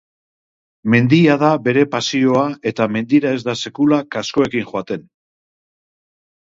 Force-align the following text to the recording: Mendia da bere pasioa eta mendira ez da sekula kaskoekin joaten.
Mendia 0.93 1.35
da 1.43 1.51
bere 1.67 1.83
pasioa 1.91 2.47
eta 2.73 2.89
mendira 2.97 3.37
ez 3.39 3.45
da 3.51 3.57
sekula 3.63 4.03
kaskoekin 4.19 4.69
joaten. 4.75 5.09